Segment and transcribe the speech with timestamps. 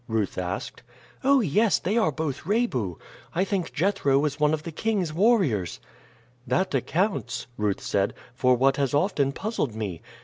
[0.07, 0.81] Ruth asked.
[1.23, 1.77] "Oh, yes!
[1.77, 2.97] they are both Rebu.
[3.35, 5.79] I think Jethro was one of the king's warriors."
[6.47, 10.01] "That accounts," Ruth said, "for what has often puzzled me.